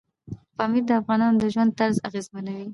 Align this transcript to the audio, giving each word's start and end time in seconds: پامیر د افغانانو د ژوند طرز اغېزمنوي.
پامیر 0.57 0.83
د 0.87 0.91
افغانانو 1.01 1.39
د 1.41 1.43
ژوند 1.53 1.71
طرز 1.79 1.95
اغېزمنوي. 2.07 2.67